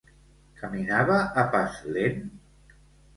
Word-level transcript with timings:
Caminava 0.61 1.17
a 1.41 1.43
pas 1.55 1.75
lent? 1.99 2.17